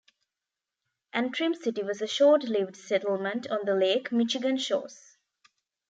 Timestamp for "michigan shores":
4.11-5.15